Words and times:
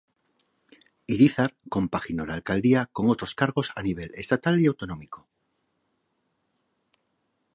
Irízar 1.05 1.53
compaginó 1.69 2.25
la 2.25 2.33
alcaldía 2.33 2.87
con 2.91 3.11
otros 3.11 3.35
cargos 3.35 3.71
a 3.75 3.83
nivel 3.83 4.09
estatal 4.15 4.59
y 4.59 4.65
autonómico. 4.65 5.27